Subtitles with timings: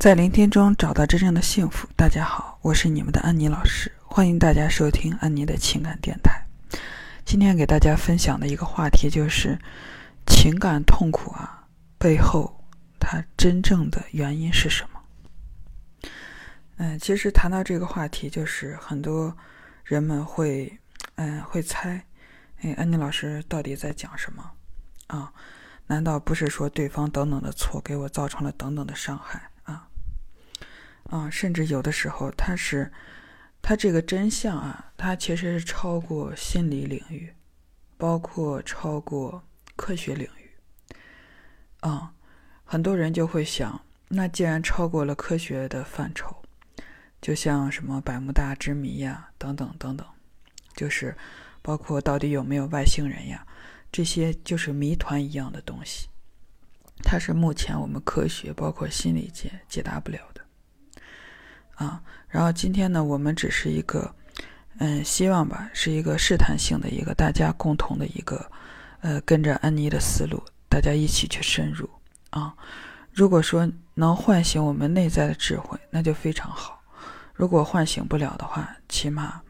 [0.00, 1.86] 在聆听中找到真正的幸福。
[1.94, 6.42] 大家好，我是你们的安妮老师，欢迎大家收听安妮的情感电台。
[7.26, 9.58] 今天给大家分享的一个话题就是
[10.26, 11.66] 情感痛苦啊，
[11.98, 12.64] 背后
[12.98, 16.10] 它真正的原因是什么？
[16.78, 19.36] 嗯，其实谈到这个话题，就是很多
[19.84, 20.80] 人们会
[21.16, 22.02] 嗯会猜，
[22.62, 24.50] 哎，安妮老师到底在讲什么
[25.08, 25.30] 啊？
[25.88, 29.49] 难道不是说对方等等的错给我造成了等等的伤害？
[31.10, 32.92] 啊，甚至有的时候，它是，
[33.60, 37.34] 它这个真相啊，它其实是超过心理领域，
[37.98, 39.42] 包括超过
[39.74, 40.50] 科学领域。
[41.80, 42.12] 啊，
[42.64, 46.44] 很多人就会想，那既然超过了科学的范畴，
[47.20, 50.06] 就像什么百慕大之谜呀，等等等等，
[50.76, 51.16] 就是
[51.60, 53.44] 包括到底有没有外星人呀，
[53.90, 56.08] 这些就是谜团一样的东西，
[57.02, 60.39] 它是目前我们科学包括心理界解答不了的。
[61.80, 64.14] 啊，然后今天呢，我们只是一个，
[64.80, 68.50] 嗯，希望吧，是一个试探性的一个大家共同的一个，
[69.00, 71.88] 呃，跟着安妮的思路，大家一起去深入
[72.28, 72.54] 啊。
[73.14, 76.78] 如果说能唤醒我们内在的智慧，那就非常好；
[77.32, 79.40] 如果唤醒不了的话，起码，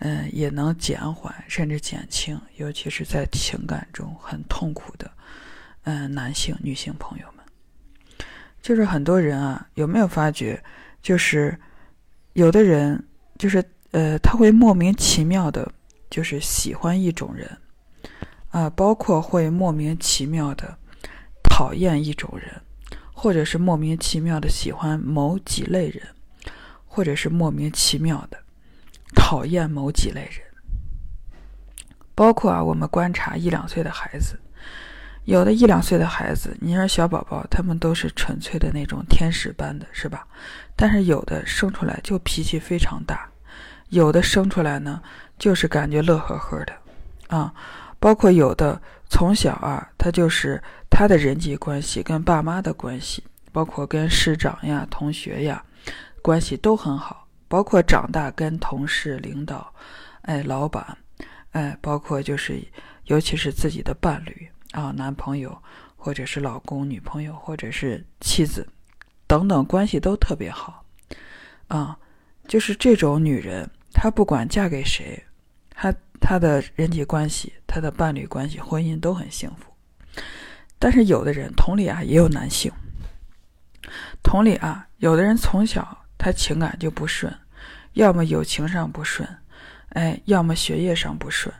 [0.00, 5.10] 嗯，也能减缓甚至减轻，尤其是在情感中很痛苦的，
[5.84, 7.42] 嗯，男性、女性朋友们，
[8.60, 10.62] 就是很多人啊，有没有发觉？
[11.06, 11.56] 就是
[12.32, 13.06] 有的人，
[13.38, 15.72] 就是呃，他会莫名其妙的，
[16.10, 17.48] 就是喜欢一种人，
[18.48, 20.76] 啊，包括会莫名其妙的
[21.48, 22.60] 讨厌一种人，
[23.12, 26.02] 或者是莫名其妙的喜欢某几类人，
[26.84, 28.36] 或者是莫名其妙的
[29.14, 30.40] 讨厌某几类人。
[32.16, 34.36] 包括啊，我们观察一两岁的孩子。
[35.26, 40.24] 有的一两岁的孩子，你说小宝宝，他们都是纯粹的那种天使般的，是吧？
[40.76, 43.28] 但是有的生出来就脾气非常大，
[43.88, 45.02] 有的生出来呢
[45.36, 46.72] 就是感觉乐呵呵的，
[47.26, 47.52] 啊，
[47.98, 55.60] 包括有的从小啊，他就是他的人际关系跟爸妈的关系，包括跟师长呀、同学呀
[56.22, 59.74] 关系都很好，包括长大跟同事、领导，
[60.22, 60.96] 哎，老板，
[61.50, 62.62] 哎，包括就是
[63.06, 64.48] 尤其是自己的伴侣。
[64.76, 65.56] 啊，男朋友，
[65.96, 68.68] 或者是老公、女朋友，或者是妻子，
[69.26, 70.84] 等等，关系都特别好。
[71.68, 71.98] 啊，
[72.46, 75.24] 就是这种女人，她不管嫁给谁，
[75.70, 79.72] 她她的人际关系、她的伴侣关系、婚姻都很幸福。
[80.78, 82.70] 但是有的人，同理啊，也有男性，
[84.22, 87.34] 同理啊，有的人从小他情感就不顺，
[87.94, 89.26] 要么友情上不顺，
[89.94, 91.50] 哎，要么学业上不顺。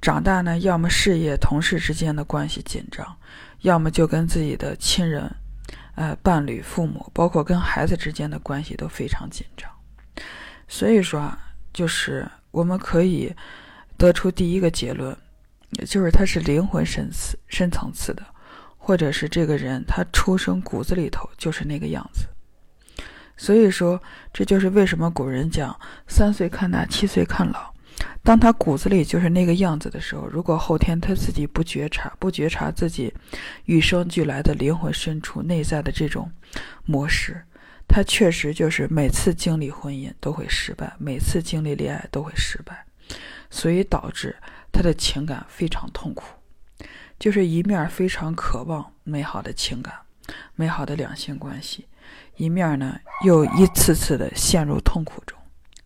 [0.00, 3.16] 长大呢，要么事业、同事之间的关系紧张，
[3.62, 5.28] 要么就跟自己的亲人、
[5.96, 9.68] 呃伴侣、父母，包括跟孩子之间的关系都非常紧张。
[10.68, 11.38] 所以说啊，
[11.72, 13.34] 就是我们可以
[13.96, 15.16] 得出第一个结论，
[15.86, 18.22] 就是他是灵魂深次、深层次的，
[18.76, 22.26] 或者是这个人他出生骨子里头就是那个样子。
[23.36, 24.00] 所以说，
[24.32, 27.72] 这就是为什么古人讲“三岁看大，七岁看老”。
[28.28, 33.10] 当他骨子里就是那个样子的时候，如果后天他自己不觉察，不觉察自己
[33.64, 36.30] 与生俱来的灵魂深处内在的这种
[36.84, 37.42] 模式，
[37.88, 42.84] 他确实就是每次经历婚姻都会失败，每次经历恋爱都会失败，
[43.48, 44.36] 所以导致
[44.70, 46.24] 他的情感非常痛苦，
[47.18, 49.94] 就是一面非常渴望美好的情感、
[50.54, 51.86] 美好的两性关系，
[52.36, 55.37] 一面呢又一次次的陷入痛苦中。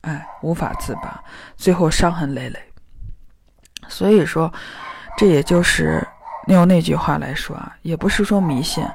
[0.02, 1.22] 哎，无法自拔，
[1.56, 2.58] 最后伤痕累累。
[3.88, 4.52] 所以说，
[5.16, 6.06] 这也就是
[6.46, 8.86] 用那句话来说啊，也不是说迷信，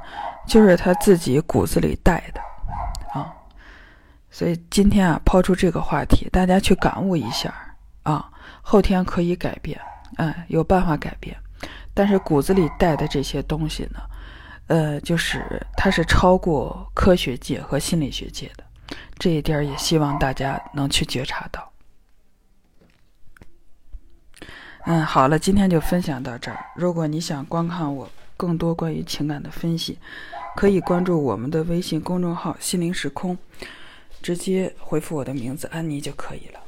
[0.48, 2.42] 就是他自己骨子里带的
[3.20, 3.34] 啊。
[4.30, 7.54] 所以今天啊，抛出这个话题，大家去感悟一下
[8.04, 8.30] 啊。
[8.62, 9.80] 后天可以改变，
[10.18, 11.36] 哎，有办法改变。
[11.94, 14.00] 但是骨子里带的这些东西呢，
[14.68, 18.64] 呃，就是它是超过科学界和心理学界的。
[19.18, 21.72] 这一点也希望大家能去觉察到。
[24.86, 26.66] 嗯，好了，今天就分享到这儿。
[26.76, 29.98] 如果你想观看我更多关于情感的分析，
[30.56, 33.38] 可以关注我们的微信公众号“心灵时空”，
[34.24, 36.60] 直接回复我的名字“安妮”就可以了。